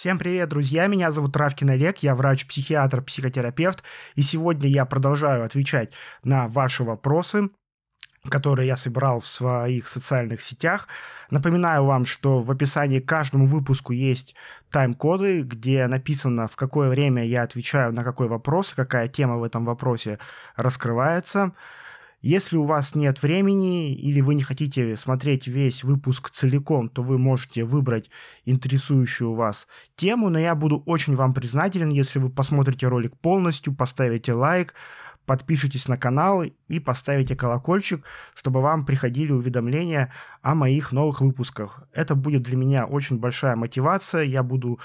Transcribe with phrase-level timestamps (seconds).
[0.00, 0.86] Всем привет, друзья!
[0.86, 3.82] Меня зовут Травкин Олег, я врач-психиатр, психотерапевт,
[4.14, 5.92] и сегодня я продолжаю отвечать
[6.24, 7.50] на ваши вопросы,
[8.26, 10.88] которые я собрал в своих социальных сетях.
[11.28, 14.34] Напоминаю вам, что в описании к каждому выпуску есть
[14.70, 19.66] тайм-коды, где написано, в какое время я отвечаю на какой вопрос, какая тема в этом
[19.66, 20.18] вопросе
[20.56, 21.52] раскрывается.
[22.20, 27.18] Если у вас нет времени или вы не хотите смотреть весь выпуск целиком, то вы
[27.18, 28.10] можете выбрать
[28.44, 29.66] интересующую вас
[29.96, 34.74] тему, но я буду очень вам признателен, если вы посмотрите ролик полностью, поставите лайк,
[35.24, 38.04] подпишитесь на канал и поставите колокольчик,
[38.34, 41.84] чтобы вам приходили уведомления о моих новых выпусках.
[41.94, 44.78] Это будет для меня очень большая мотивация, я буду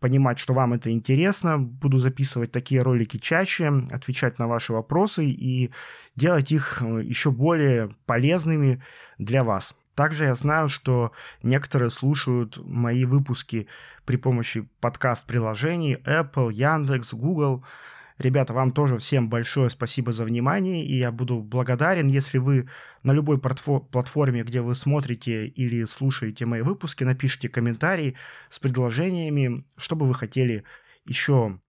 [0.00, 1.58] понимать, что вам это интересно.
[1.58, 5.70] Буду записывать такие ролики чаще, отвечать на ваши вопросы и
[6.14, 8.82] делать их э, еще более полезными
[9.18, 9.74] для вас.
[9.94, 13.66] Также я знаю, что некоторые слушают мои выпуски
[14.04, 17.64] при помощи подкаст-приложений Apple, Яндекс, Google–
[18.18, 22.66] Ребята, вам тоже всем большое спасибо за внимание, и я буду благодарен, если вы
[23.02, 28.16] на любой платформе, где вы смотрите или слушаете мои выпуски, напишите комментарий
[28.48, 30.64] с предложениями, что бы вы хотели
[31.04, 31.60] еще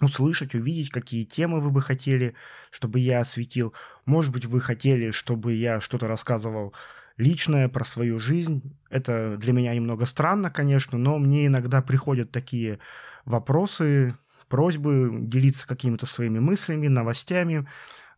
[0.00, 2.34] услышать, увидеть, какие темы вы бы хотели,
[2.70, 3.72] чтобы я осветил.
[4.06, 6.74] Может быть, вы хотели, чтобы я что-то рассказывал
[7.16, 8.76] личное про свою жизнь.
[8.90, 12.80] Это для меня немного странно, конечно, но мне иногда приходят такие
[13.24, 14.16] вопросы,
[14.48, 17.66] просьбы делиться какими-то своими мыслями, новостями,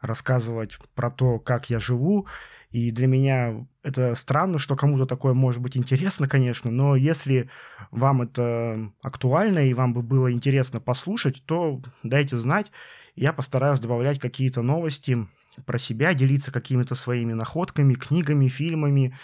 [0.00, 2.26] рассказывать про то, как я живу.
[2.70, 7.48] И для меня это странно, что кому-то такое может быть интересно, конечно, но если
[7.90, 12.70] вам это актуально и вам бы было интересно послушать, то дайте знать.
[13.16, 15.26] Я постараюсь добавлять какие-то новости
[15.64, 19.16] про себя, делиться какими-то своими находками, книгами, фильмами,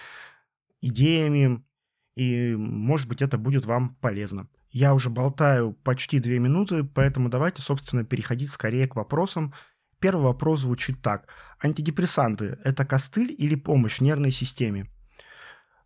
[0.80, 1.62] идеями.
[2.16, 4.48] И, может быть, это будет вам полезно.
[4.75, 9.55] Я уже болтаю почти две минуты, поэтому давайте, собственно, переходить скорее к вопросам.
[10.00, 11.28] Первый вопрос звучит так.
[11.62, 14.90] Антидепрессанты– это костыль или помощь нервной системе?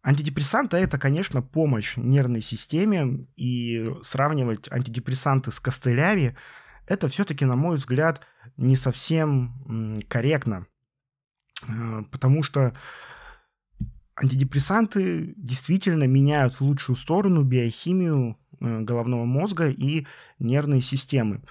[0.02, 6.34] Антидепрессанты– это, конечно, помощь нервной системе, и сравнивать антидепрессанты с костылями–
[6.86, 8.22] это все-таки, на мой взгляд,
[8.56, 10.66] не совсем корректно,
[11.68, 12.74] э, потому что
[14.16, 20.06] антидепрессанты действительно меняют в лучшую сторону биохимию головного мозга и
[20.38, 21.42] нервной системы.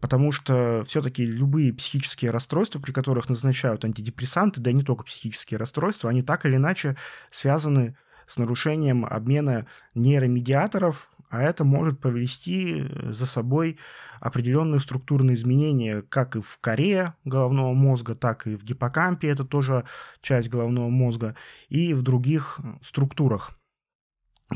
[0.00, 5.58] Потому что все-таки любые психические расстройства, при которых назначают антидепрессанты, да и не только психические
[5.58, 6.96] расстройства, они так или иначе
[7.30, 13.78] связаны с нарушением обмена нейромедиаторов, а это может повести э, за собой
[14.20, 19.84] определенные структурные изменения как и в коре головного мозга, так и в гиппокампе, это тоже
[20.22, 21.36] часть головного мозга,
[21.68, 23.52] и в других структурах.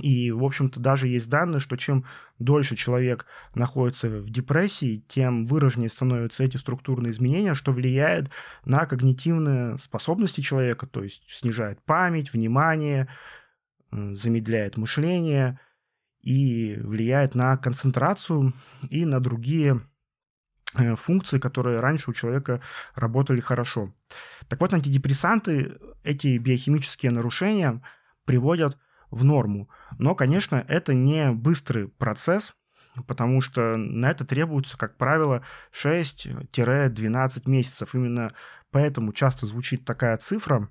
[0.02, 2.04] И, в общем-то, даже есть данные, что чем
[2.38, 8.30] дольше человек находится в депрессии, тем выраженнее становятся эти структурные изменения, что влияет
[8.64, 13.08] на когнитивные способности человека, то есть снижает память, внимание,
[13.92, 15.60] замедляет мышление
[16.22, 18.52] и влияет на концентрацию
[18.90, 19.80] и на другие
[20.76, 22.60] э, функции, которые раньше у человека
[22.96, 23.94] работали хорошо.
[24.48, 27.80] Так вот, антидепрессанты, эти биохимические нарушения
[28.24, 28.76] приводят
[29.14, 29.68] в норму.
[29.98, 32.54] Но, конечно, это не быстрый процесс,
[33.06, 35.42] потому что на это требуется, как правило,
[35.72, 37.94] 6-12 месяцев.
[37.94, 38.32] Именно
[38.70, 40.68] поэтому часто звучит такая цифра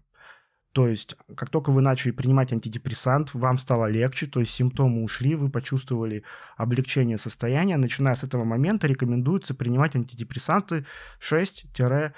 [0.74, 5.36] то есть, как только вы начали принимать антидепрессант, вам стало легче, то есть симптомы ушли,
[5.36, 6.24] вы почувствовали
[6.58, 7.78] облегчение состояния.
[7.78, 10.88] Начиная с этого момента рекомендуется принимать антидепрессанты
[11.22, 12.14] 6-12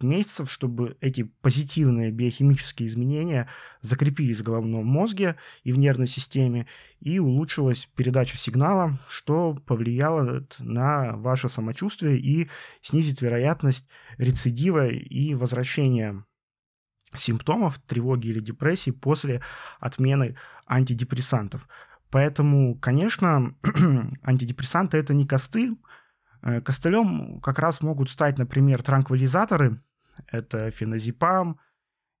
[0.00, 3.48] месяцев, чтобы эти позитивные биохимические изменения
[3.82, 6.66] закрепились в головном мозге и в нервной системе,
[6.98, 12.48] и улучшилась передача сигнала, что повлияло на ваше самочувствие и
[12.82, 13.86] снизит вероятность
[14.18, 16.24] рецидива и возвращения
[17.18, 19.42] симптомов тревоги или депрессии после
[19.80, 21.68] отмены антидепрессантов.
[22.10, 23.54] Поэтому, конечно,
[24.22, 25.76] антидепрессанты это не костыль.
[26.42, 29.82] Э, костылем как раз могут стать, например, транквилизаторы.
[30.28, 31.60] Это феназепам,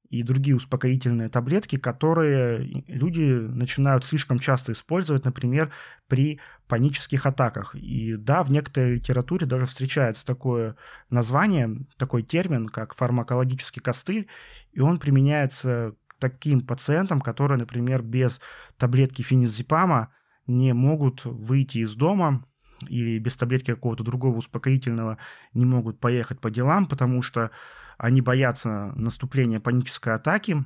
[0.08, 5.72] и другие успокоительные таблетки, которые люди начинают слишком часто использовать, например,
[6.08, 7.74] при панических атаках.
[7.74, 10.76] И да, в некоторой литературе даже встречается такое
[11.10, 14.28] название, такой термин, как фармакологический костыль,
[14.72, 18.40] и он применяется к таким пациентам, которые, например, без
[18.76, 20.12] таблетки феназепама
[20.46, 22.44] не могут выйти из дома,
[22.88, 25.18] или без таблетки какого-то другого успокоительного
[25.54, 27.50] не могут поехать по делам, потому что
[27.98, 30.64] они боятся наступления панической атаки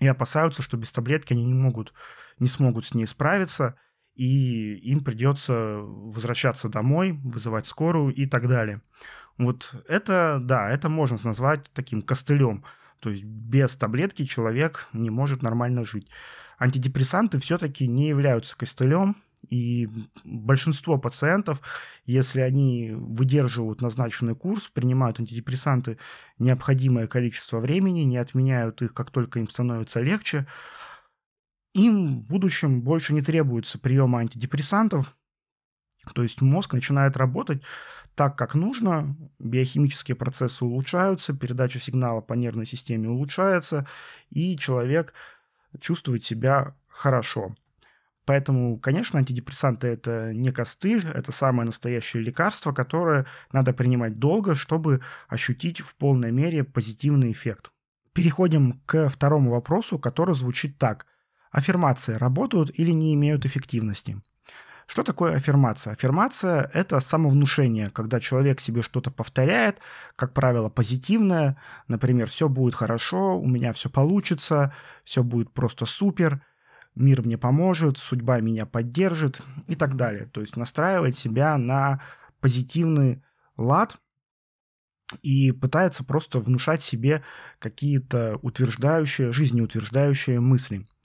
[0.00, 1.94] и опасаются, что без таблетки они не могут,
[2.38, 3.76] не смогут с ней справиться.
[4.14, 8.80] и им придется возвращаться домой, вызывать скорую и так далее.
[9.38, 12.64] Вот это, да, это можно назвать таким костылем.
[13.00, 16.08] То есть без таблетки человек не может нормально жить.
[16.58, 19.16] Антидепрессанты все-таки не являются костылем,
[19.50, 19.88] и
[20.24, 21.60] большинство пациентов,
[22.04, 25.98] если они выдерживают назначенный курс, принимают антидепрессанты
[26.38, 30.46] необходимое количество времени, не отменяют их, как только им становится легче,
[31.74, 35.16] им в будущем больше не требуется приема антидепрессантов,
[36.14, 37.62] то есть мозг начинает работать
[38.14, 43.86] так, как нужно, биохимические процессы улучшаются, передача сигнала по нервной системе улучшается,
[44.30, 45.14] и человек
[45.80, 47.56] чувствует себя хорошо.
[48.26, 55.02] Поэтому, конечно, антидепрессанты– это не костыль, это самое настоящее лекарство, которое надо принимать долго, чтобы
[55.28, 57.70] ощутить в полной мере позитивный эффект.
[58.14, 61.06] Переходим к второму вопросу, который звучит так.
[61.50, 64.22] Аффирмации работают или не имеют эффективности?
[64.86, 65.92] Что такое аффирмация?
[65.92, 69.80] Аффирмация– это самовнушение, когда человек себе что-то повторяет,
[70.16, 74.74] как правило, позитивное, например, «все будет хорошо», «у меня все получится»,
[75.04, 76.42] «все будет просто супер»,
[76.94, 80.26] «мир мне поможет», «судьба меня поддержит» и так далее.
[80.26, 82.00] То есть настраивать себя на
[82.40, 83.22] позитивный
[83.56, 83.96] лад
[85.22, 87.22] и пытается просто внушать себе
[87.58, 90.86] какие-то утверждающие, жизнеутверждающие мысли–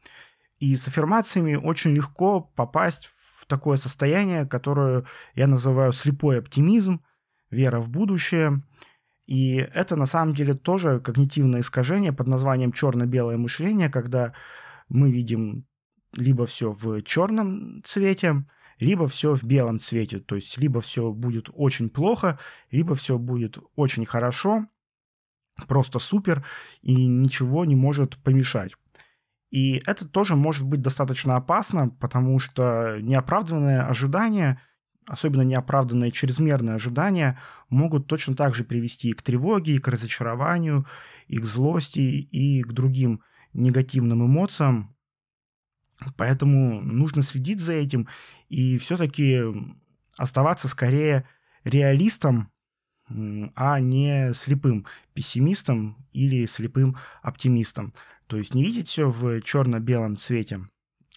[0.59, 7.01] и с аффирмациями очень легко попасть в такое состояние, которое я называю слепой оптимизм,
[7.50, 8.62] вера в будущее.
[9.25, 14.33] И это на самом деле тоже когнитивное искажение под названием черно-белое мышление, когда
[14.89, 15.65] мы видим
[16.13, 18.45] либо все в черном цвете,
[18.79, 20.19] либо все в белом цвете.
[20.19, 22.39] То есть либо все будет очень плохо,
[22.71, 24.65] либо все будет очень хорошо,
[25.67, 26.45] просто супер,
[26.81, 28.73] и ничего не может помешать.
[29.51, 34.61] И это тоже может быть достаточно опасно, потому что неоправданные ожидания,
[35.07, 37.39] особенно неоправданные чрезмерные ожидания,
[37.69, 40.85] могут точно так же привести и к тревоге, и к разочарованию,
[41.27, 43.23] и к злости, и к другим
[43.53, 44.95] негативным эмоциям.
[46.15, 48.07] Поэтому нужно следить за этим
[48.47, 49.41] и все-таки
[50.17, 51.27] оставаться скорее
[51.63, 52.51] реалистом,
[53.55, 57.93] а не слепым пессимистом или слепым оптимистом.
[58.27, 60.61] То есть не видеть все в черно-белом цвете,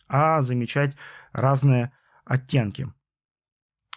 [0.08, 0.96] а замечать
[1.32, 1.92] разные
[2.24, 2.92] оттенки.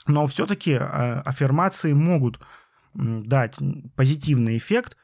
[0.08, 2.40] Но все-таки э, аффирмации могут
[2.94, 3.58] дать
[3.96, 4.98] позитивный эффект,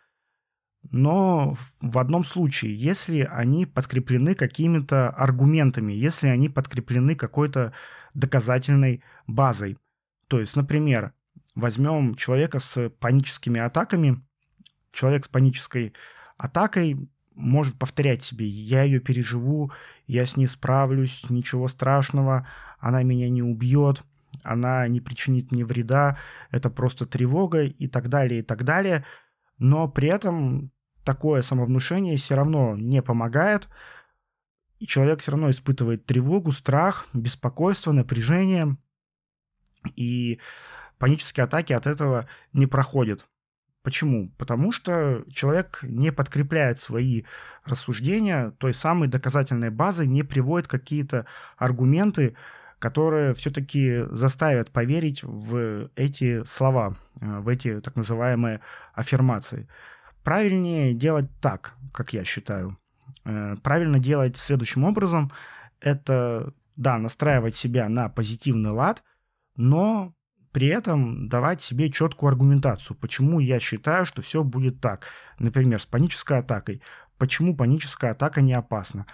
[0.89, 7.73] но в одном случае, если они подкреплены какими-то аргументами, если они подкреплены какой-то
[8.13, 9.77] доказательной базой.
[10.27, 11.13] То есть, например,
[11.55, 14.21] возьмем человека с паническими атаками.
[14.91, 15.93] Человек с панической
[16.37, 19.71] атакой может повторять себе, я ее переживу,
[20.05, 22.47] я с ней справлюсь, ничего страшного,
[22.79, 24.03] она меня не убьет,
[24.43, 26.17] она не причинит мне вреда,
[26.49, 29.05] это просто тревога и так далее, и так далее.
[29.61, 30.71] Но при этом
[31.03, 33.69] такое самовнушение все равно не помогает,
[34.79, 38.75] и человек все равно испытывает тревогу, страх, беспокойство, напряжение,
[39.95, 40.39] и
[40.97, 43.27] панические атаки от этого не проходят.
[43.83, 44.31] Почему?
[44.39, 47.25] Потому что человек не подкрепляет свои
[47.63, 52.35] рассуждения той самой доказательной базой, не приводит какие-то аргументы,
[52.81, 58.59] которые все-таки заставят поверить в эти слова, э, в эти так называемые
[58.95, 59.69] аффирмации.
[60.23, 62.79] Правильнее делать так, как я считаю.
[63.23, 65.31] Э, правильно делать следующим образом.
[65.79, 69.03] Это, да, настраивать себя на позитивный лад,
[69.55, 70.15] но
[70.51, 75.05] при этом давать себе четкую аргументацию, почему я считаю, что все будет так.
[75.37, 76.81] Например, с панической атакой.
[77.19, 79.05] Почему паническая атака не опасна?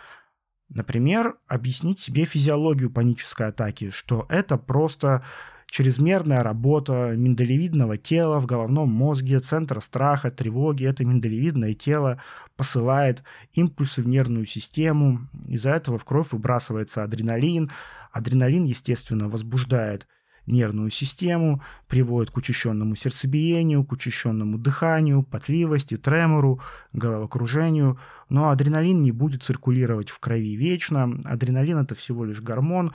[0.69, 5.23] Например, объяснить себе физиологию панической атаки, что это просто
[5.67, 10.85] чрезмерная работа миндалевидного тела в головном мозге, центра страха, тревоги.
[10.85, 12.21] Это миндалевидное тело
[12.55, 15.19] посылает импульсы в нервную систему.
[15.45, 17.69] Из-за этого в кровь выбрасывается адреналин.
[18.11, 20.07] Адреналин, естественно, возбуждает
[20.47, 26.61] нервную систему, приводит к учащенному сердцебиению, к учащенному дыханию, потливости, тремору,
[26.93, 27.99] головокружению.
[28.29, 31.21] Но адреналин не будет циркулировать в крови вечно.
[31.25, 32.93] Адреналин– это всего лишь гормон,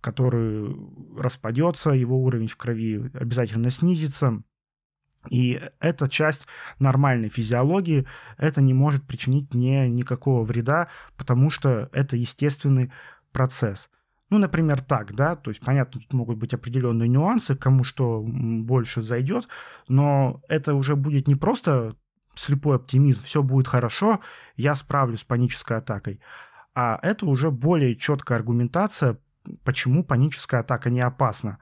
[0.00, 0.76] который
[1.18, 4.42] распадется, его уровень в крови обязательно снизится.
[5.30, 6.46] И эта часть
[6.78, 8.06] нормальной физиологии,
[8.38, 12.92] это не может причинить мне никакого вреда, потому что это естественный
[13.32, 13.88] процесс.
[14.28, 19.00] Ну, например, так, да, то есть, понятно, тут могут быть определенные нюансы, кому что больше
[19.00, 19.46] зайдет,
[19.86, 21.94] но это уже будет не просто
[22.34, 24.20] слепой оптимизм, все будет хорошо,
[24.56, 26.20] я справлюсь с панической атакой,
[26.74, 29.18] а это уже более четкая аргументация,
[29.62, 31.58] почему паническая атака не опасна,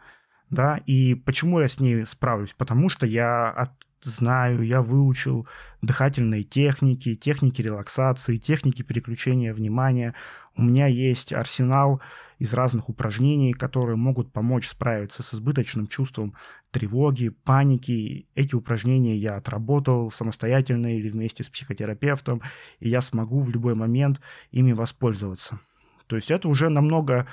[0.48, 3.72] да, и почему я с ней справлюсь, потому что я от,
[4.04, 5.46] знаю, я выучил
[5.82, 10.14] дыхательные техники, техники релаксации, техники переключения внимания.
[10.56, 12.00] У меня есть арсенал
[12.38, 16.34] из разных упражнений, которые могут помочь справиться с избыточным чувством
[16.70, 18.28] тревоги, паники.
[18.34, 22.42] Эти упражнения я отработал самостоятельно или вместе с психотерапевтом,
[22.80, 24.20] и я смогу в любой момент
[24.50, 25.60] ими воспользоваться.
[26.06, 27.26] То есть это уже намного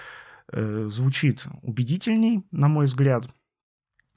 [0.51, 3.27] э, звучит убедительней, на мой взгляд.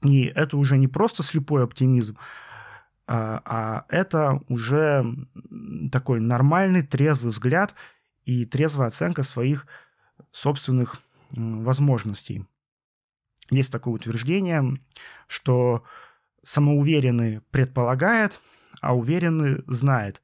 [0.03, 2.17] И это уже не просто слепой оптимизм,
[3.07, 5.05] а, а это уже
[5.91, 7.75] такой нормальный, трезвый взгляд
[8.25, 9.67] и трезвая оценка своих
[10.31, 10.97] собственных
[11.31, 12.45] возможностей.
[13.51, 14.79] Есть такое утверждение,
[15.27, 15.83] что
[16.43, 18.39] самоуверенный предполагает,
[18.81, 20.21] а уверенный знает.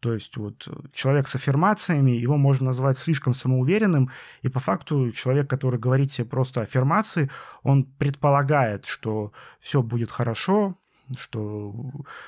[0.00, 4.10] То есть вот человек с аффирмациями, его можно назвать слишком самоуверенным,
[4.42, 7.30] и по факту человек, который говорит себе просто аффирмации,
[7.62, 10.76] он предполагает, что все будет хорошо,
[11.16, 11.74] что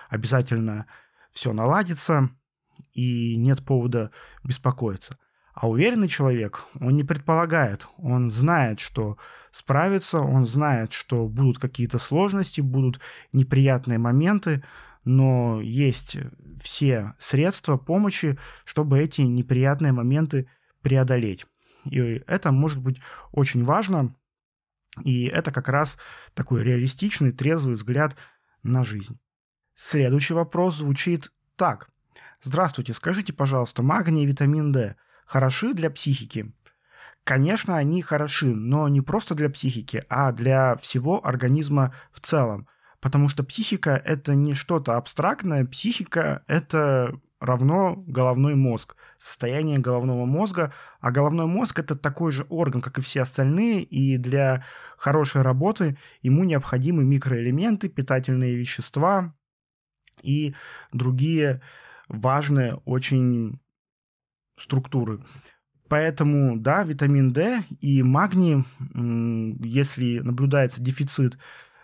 [0.08, 0.86] обязательно
[1.30, 2.30] все наладится,
[2.92, 4.10] и нет повода
[4.44, 5.18] беспокоиться.
[5.54, 9.16] А уверенный человек, он не предполагает, он знает, что
[9.52, 13.00] справится, он знает, что будут какие-то сложности, будут
[13.32, 14.62] неприятные моменты,
[15.04, 16.18] но есть
[16.60, 20.46] все средства помощи, чтобы эти неприятные моменты
[20.82, 21.46] преодолеть.
[21.90, 23.00] И это может быть
[23.32, 24.14] очень важно,
[25.04, 25.96] и это как раз
[26.34, 28.16] такой реалистичный, трезвый взгляд
[28.66, 29.18] на жизнь.
[29.74, 31.88] Следующий вопрос звучит так.
[32.42, 34.96] Здравствуйте, скажите, пожалуйста, магний и витамин D
[35.26, 36.52] хороши для психики?
[37.24, 42.68] Конечно, они хороши, но не просто для психики, а для всего организма в целом.
[43.00, 50.72] Потому что психика– это не что-то абстрактное, психика– это равно головной мозг, состояние головного мозга,
[51.00, 54.64] а головной мозг это такой же орган, как и все остальные, и для
[54.96, 59.34] хорошей работы ему необходимы микроэлементы, питательные вещества
[60.22, 60.54] и
[60.92, 61.60] другие
[62.08, 63.60] важные очень
[64.58, 65.22] структуры.
[65.88, 68.64] Поэтому, да, витамин D и магний,
[69.64, 71.38] если наблюдается дефицит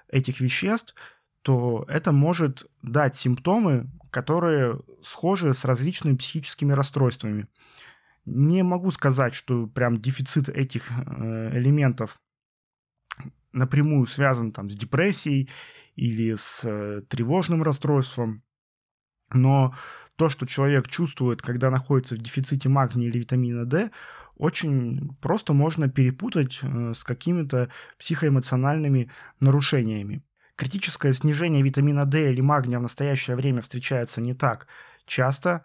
[0.09, 0.95] этих веществ,
[1.43, 7.49] то это может дать симптомы, которые схожи с различными психическими расстройствами.
[8.27, 12.21] Не могу сказать, что прям дефицит этих э, элементов
[13.53, 15.51] напрямую связан там с депрессией
[15.97, 18.45] или с э, тревожным расстройством,
[19.33, 19.75] но
[20.17, 23.91] то, что человек чувствует, когда находится в дефиците магния или витамина D,
[24.37, 30.23] очень просто можно перепутать э, с какими-то психоэмоциональными нарушениями.
[30.63, 34.69] Критическое снижение витамина D или магния в настоящее время встречается не так
[35.07, 35.65] часто.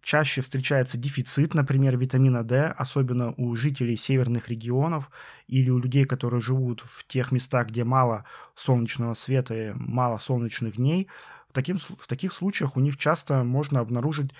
[0.00, 5.10] Чаще встречается дефицит, например, витамина D, особенно у жителей северных регионов
[5.46, 10.76] или у людей, которые живут в тех местах, где мало солнечного света и мало солнечных
[10.76, 11.08] дней.
[11.50, 14.30] В, таким, в таких случаях у них часто можно обнаружить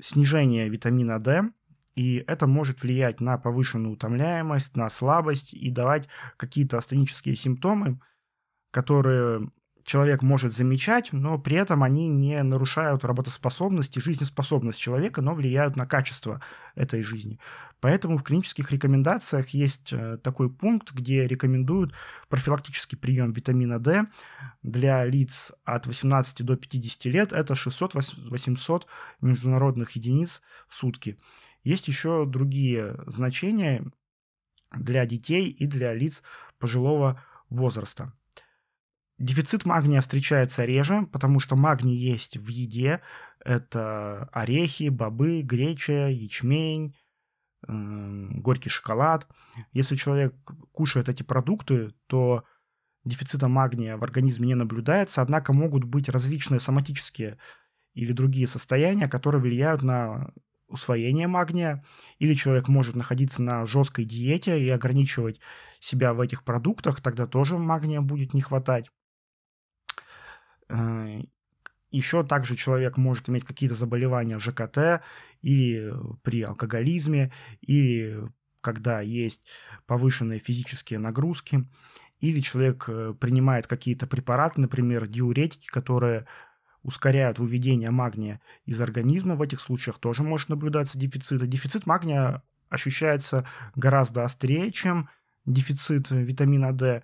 [0.00, 1.42] снижение витамина D,
[1.94, 8.00] и это может влиять на повышенную утомляемость, на слабость и давать какие-то астенические симптомы,
[8.72, 9.48] которые
[9.84, 15.76] человек может замечать, но при этом они не нарушают работоспособность и жизнеспособность человека, но влияют
[15.76, 16.40] на качество
[16.74, 17.38] этой жизни.
[17.80, 21.92] Поэтому в клинических рекомендациях есть э, такой пункт, где рекомендуют
[22.28, 24.06] профилактический прием витамина D
[24.62, 27.32] для лиц от 18 до 50 лет.
[27.32, 28.84] Это 600-800
[29.20, 31.18] международных единиц в сутки.
[31.64, 33.84] Есть еще другие значения
[34.72, 36.22] для детей и для лиц
[36.58, 38.12] пожилого возраста.
[39.22, 43.00] Дефицит магния встречается реже, потому что магний есть в еде.
[43.44, 46.96] Это орехи, бобы, греча, ячмень,
[47.68, 49.28] горький шоколад.
[49.72, 50.34] Если человек
[50.72, 52.42] кушает эти продукты, то
[53.04, 57.38] дефицита магния в организме не наблюдается, однако могут быть различные соматические
[57.94, 60.32] или другие состояния, которые влияют на
[60.66, 61.84] усвоение магния,
[62.18, 65.38] или человек может находиться на жесткой диете и ограничивать
[65.78, 68.90] себя в этих продуктах, тогда тоже магния будет не хватать.
[70.72, 71.20] Э,
[71.90, 75.02] Еще также человек может иметь какие-то заболевания ЖКТ
[75.42, 78.22] или при алкоголизме, или
[78.62, 79.42] когда есть
[79.86, 81.68] повышенные физические нагрузки,
[82.20, 86.26] или человек э, принимает какие-то препараты, например, диуретики, которые
[86.82, 89.36] ускоряют выведение магния из организма.
[89.36, 91.46] В этих случаях тоже может наблюдаться дефицит.
[91.48, 95.08] Дефицит магния ощущается гораздо острее, чем
[95.44, 97.02] дефицит витамина D.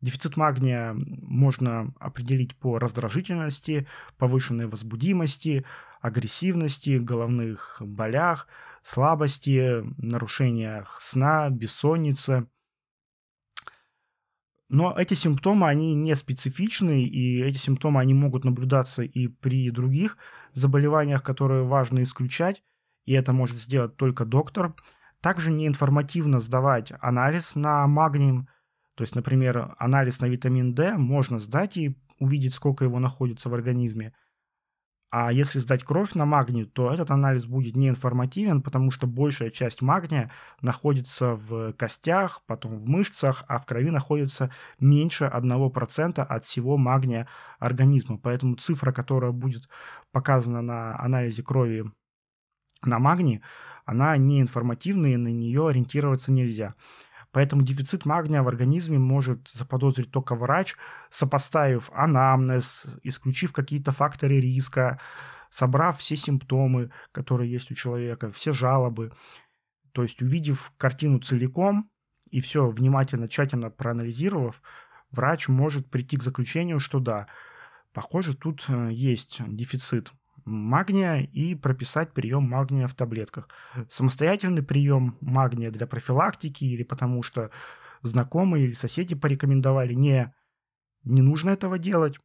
[0.00, 5.64] Дефицит магния можно определить по раздражительности, повышенной возбудимости,
[6.00, 8.46] агрессивности, головных болях,
[8.82, 12.46] слабости, нарушениях сна, бессоннице.
[14.68, 20.16] Но эти симптомы, они не специфичны, и эти симптомы, они могут наблюдаться и при других
[20.52, 22.62] заболеваниях, которые важно исключать,
[23.04, 24.74] и это может сделать только доктор.
[25.20, 28.46] Также неинформативно сдавать анализ на магний,
[28.98, 33.54] то есть, например, анализ на витамин D можно сдать и увидеть, сколько его находится в
[33.54, 34.12] организме.
[35.12, 39.82] А если сдать кровь на магний, то этот анализ будет неинформативен, потому что большая часть
[39.82, 44.50] магния находится в костях, потом в мышцах, а в крови находится
[44.80, 47.28] меньше 1% от всего магния
[47.60, 48.18] организма.
[48.18, 49.68] Поэтому цифра, которая будет
[50.10, 51.84] показана на анализе крови
[52.82, 53.42] на магний,
[53.84, 56.74] она неинформативная, и на нее ориентироваться нельзя.
[57.30, 60.76] Поэтому дефицит магния в организме может заподозрить только врач,
[61.10, 64.98] сопоставив анамнез, исключив какие-то факторы риска,
[65.50, 69.12] собрав все симптомы, которые есть у человека, все жалобы.
[69.92, 71.90] То есть увидев картину целиком
[72.30, 74.62] и все внимательно, тщательно проанализировав,
[75.10, 77.26] врач может прийти к заключению, что да,
[77.92, 80.12] похоже, тут э, есть дефицит
[80.48, 83.48] магния и прописать прием магния в таблетках.
[83.88, 87.50] Самостоятельный прием магния для профилактики или потому что
[88.02, 90.32] знакомые или соседи порекомендовали, не,
[91.04, 92.18] не нужно этого делать,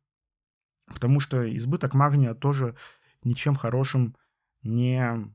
[0.87, 2.75] потому что избыток магния тоже
[3.23, 4.15] ничем хорошим
[4.61, 5.33] не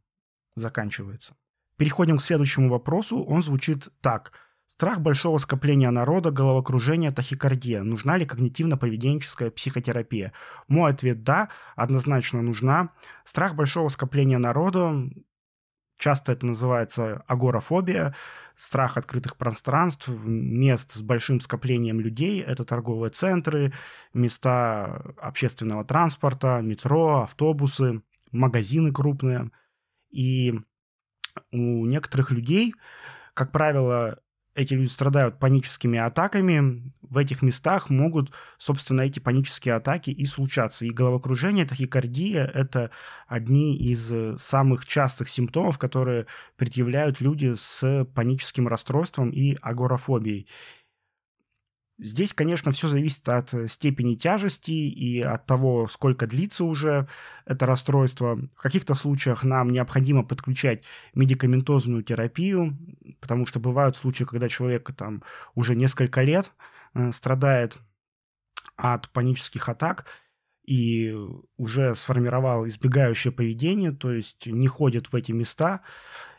[0.56, 1.36] заканчивается.
[1.76, 3.22] Переходим к следующему вопросу.
[3.22, 4.32] Он звучит так–
[4.68, 7.82] Страх большого скопления народа, головокружение, тахикардия.
[7.82, 10.34] Нужна ли когнитивно-поведенческая психотерапия?
[10.68, 12.90] Мой ответ– да, однозначно нужна.
[13.24, 15.10] Страх большого скопления народа,
[15.96, 18.14] часто это называется агорафобия,
[18.58, 22.42] страх открытых пространств, мест с большим скоплением людей.
[22.42, 23.72] Это торговые центры,
[24.12, 29.50] места общественного транспорта, метро, автобусы, магазины крупные.
[30.10, 30.54] И
[31.52, 32.74] у некоторых людей,
[33.32, 34.20] как правило,
[34.58, 40.84] эти люди страдают паническими атаками, в этих местах могут, собственно, эти панические атаки и случаться.
[40.84, 42.90] И головокружение, тахикардия– это
[43.28, 50.48] одни из самых частых симптомов, которые предъявляют люди с паническим расстройством и агорафобией.
[52.00, 57.08] Здесь, конечно, все зависит от э, степени тяжести и от того, сколько длится уже
[57.44, 58.36] это расстройство.
[58.36, 60.84] В каких-то случаях нам необходимо подключать
[61.14, 62.78] медикаментозную терапию,
[63.18, 65.24] потому что бывают случаи, когда человек там
[65.56, 66.52] уже несколько лет
[66.94, 67.76] э, страдает
[68.76, 70.06] от панических атак
[70.64, 71.16] и
[71.56, 75.80] уже сформировал избегающее поведение, то есть не ходит в эти места,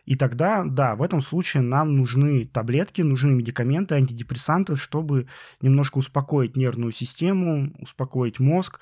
[0.09, 5.27] и тогда, да, в этом случае нам нужны таблетки, нужны медикаменты, антидепрессанты, чтобы
[5.61, 8.79] немножко успокоить нервную систему, успокоить мозг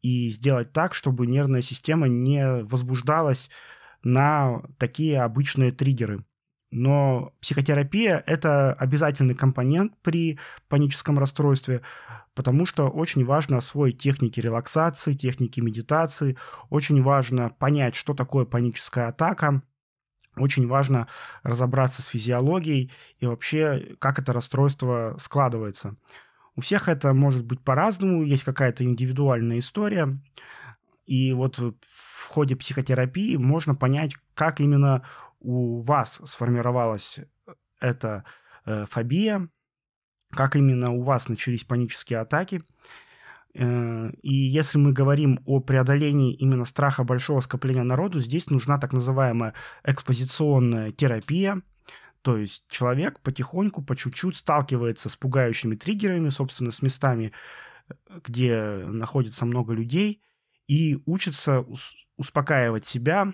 [0.00, 3.50] и сделать так, чтобы нервная система не возбуждалась
[4.04, 6.24] на такие обычные триггеры.
[6.70, 11.82] Но психотерапия– это обязательный компонент при паническом расстройстве,
[12.36, 16.36] потому что очень важно освоить техники релаксации, техники медитации,
[16.68, 19.64] очень важно понять, что такое паническая атака,
[20.36, 21.08] очень важно
[21.42, 25.96] разобраться с физиологией и вообще, как это расстройство складывается.
[26.56, 30.08] У всех это может быть по-разному, есть какая-то индивидуальная история.
[31.06, 31.74] И вот в
[32.28, 35.04] ходе психотерапии можно понять, как именно
[35.40, 37.18] у вас сформировалась
[37.80, 38.24] эта
[38.66, 39.48] э, фобия,
[40.30, 42.62] как именно у вас начались панические атаки.
[43.54, 48.92] Э, и если мы говорим о преодолении именно страха большого скопления народу, здесь нужна так
[48.92, 51.62] называемая экспозиционная терапия,
[52.22, 57.32] то есть человек потихоньку, по чуть-чуть сталкивается с пугающими триггерами, собственно, с местами,
[58.24, 60.22] где находится много людей,
[60.68, 61.64] и учится
[62.16, 63.32] успокаивать себя,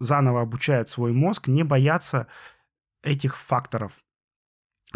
[0.00, 2.26] заново обучает свой мозг, не бояться
[3.02, 3.92] этих факторов.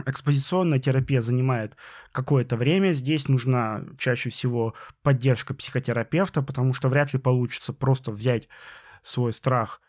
[0.06, 1.76] Экспозиционная терапия занимает
[2.12, 2.92] какое-то время.
[2.92, 8.48] Здесь нужна чаще всего поддержка психотерапевта, потому что вряд ли получится просто взять
[9.02, 9.80] свой страх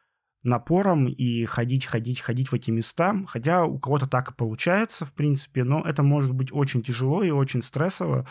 [0.44, 3.16] напором и ходить, ходить, ходить в эти места.
[3.28, 7.30] Хотя у кого-то так и получается, в принципе, но это может быть очень тяжело и
[7.30, 8.28] очень стрессово.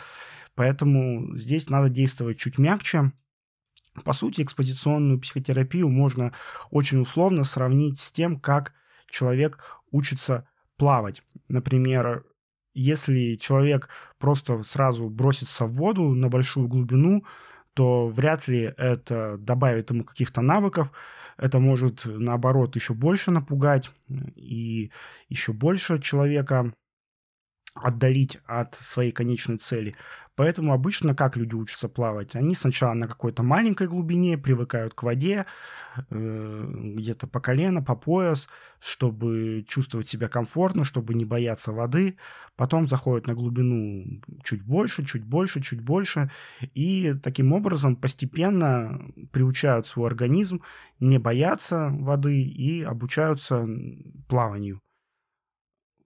[0.55, 3.13] Поэтому здесь надо действовать чуть мягче.
[4.03, 6.33] По сути, экспозиционную психотерапию можно
[6.69, 8.73] очень условно сравнить с тем, как
[9.09, 9.59] человек
[9.91, 10.47] учится
[10.81, 11.21] плавать.
[11.47, 12.25] Например,
[12.73, 17.23] если человек просто сразу бросится в воду на большую глубину,
[17.75, 20.91] то вряд ли это добавит ему каких-то навыков.
[21.37, 23.91] Это может, наоборот, еще больше напугать
[24.35, 24.91] и
[25.29, 26.73] еще больше человека
[27.75, 29.95] отдалить от своей конечной цели.
[30.41, 32.35] Поэтому обычно как люди учатся плавать?
[32.35, 35.45] Они сначала на какой-то маленькой глубине привыкают к воде,
[36.09, 38.47] э, где-то по колено, по пояс,
[38.79, 42.17] чтобы чувствовать себя комфортно, чтобы не бояться воды.
[42.55, 44.03] Потом заходят на глубину
[44.43, 46.31] чуть больше, чуть больше, чуть больше.
[46.73, 48.99] И таким образом постепенно
[49.31, 50.63] приучают свой организм
[50.99, 53.67] не бояться воды и обучаются
[54.27, 54.81] плаванию.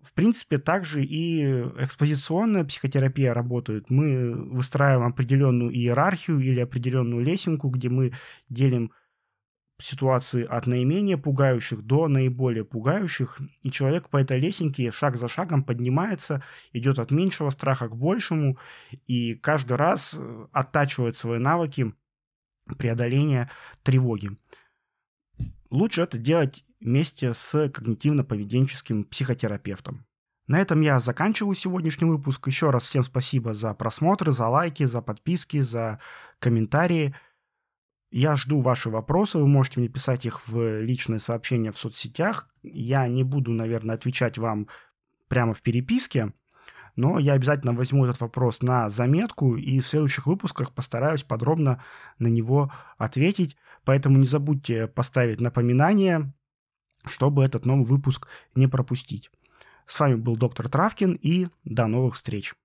[0.05, 1.43] В принципе, также и
[1.79, 3.89] экспозиционная психотерапия работает.
[3.89, 8.13] Мы выстраиваем определенную иерархию или определенную лесенку, где мы
[8.47, 8.91] делим
[9.79, 15.63] ситуации от наименее пугающих до наиболее пугающих, и человек по этой лесенке шаг за шагом
[15.63, 18.57] поднимается, идет от меньшего страха к большему,
[19.07, 20.17] и каждый раз
[20.51, 21.93] оттачивает свои навыки
[22.77, 23.49] преодоления
[23.83, 24.31] тревоги.
[25.69, 30.05] Лучше это делать вместе с когнитивно-поведенческим психотерапевтом.
[30.47, 32.47] На этом я заканчиваю сегодняшний выпуск.
[32.47, 35.99] Еще раз всем спасибо за просмотры, за лайки, за подписки, за
[36.39, 37.15] комментарии.
[38.11, 42.47] Я жду ваши вопросы, вы можете мне писать их в личные сообщения в соцсетях.
[42.61, 44.67] Я не буду, наверное, отвечать вам
[45.27, 46.31] прямо в переписке,
[46.95, 51.83] но я обязательно возьму этот вопрос на заметку и в следующих выпусках постараюсь подробно
[52.19, 53.57] на него ответить.
[53.85, 56.33] Поэтому не забудьте поставить напоминание,
[57.05, 59.29] чтобы этот новый выпуск не пропустить.
[59.85, 62.55] С вами был доктор Травкин и до новых встреч.